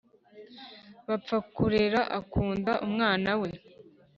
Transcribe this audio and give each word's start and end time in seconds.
Bapfa 1.07 1.37
kurera 1.55 1.99
akunda 2.19 2.71
umwana 2.85 3.31
we 3.41 3.49